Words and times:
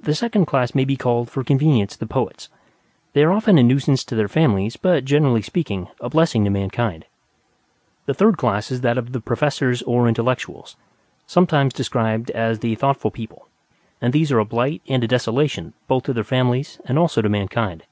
The 0.00 0.14
second 0.14 0.46
class 0.46 0.74
may 0.74 0.86
be 0.86 0.96
called 0.96 1.28
for 1.28 1.44
convenience 1.44 1.94
the 1.94 2.06
Poets; 2.06 2.48
they 3.12 3.22
are 3.22 3.30
often 3.30 3.58
a 3.58 3.62
nuisance 3.62 4.04
to 4.04 4.14
their 4.14 4.26
families, 4.26 4.78
but, 4.78 5.04
generally 5.04 5.42
speaking, 5.42 5.88
a 6.00 6.08
blessing 6.08 6.44
to 6.44 6.50
mankind. 6.50 7.04
The 8.06 8.14
third 8.14 8.38
class 8.38 8.70
is 8.70 8.80
that 8.80 8.96
of 8.96 9.12
the 9.12 9.20
Professors 9.20 9.82
or 9.82 10.08
Intellectuals; 10.08 10.76
sometimes 11.26 11.74
described 11.74 12.30
as 12.30 12.60
the 12.60 12.74
thoughtful 12.74 13.10
people; 13.10 13.48
and 14.00 14.14
these 14.14 14.32
are 14.32 14.38
a 14.38 14.46
blight 14.46 14.80
and 14.88 15.04
a 15.04 15.06
desolation 15.06 15.74
both 15.88 16.04
to 16.04 16.14
their 16.14 16.24
families 16.24 16.80
and 16.86 16.98
also 16.98 17.20
to 17.20 17.28
mankind. 17.28 17.82